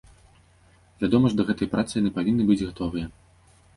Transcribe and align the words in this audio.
Вядома 1.03 1.31
ж, 1.33 1.39
да 1.39 1.43
гэтай 1.49 1.69
працы 1.75 1.93
яны 2.01 2.11
павінны 2.19 2.43
быць 2.49 2.61
гатовыя. 2.67 3.05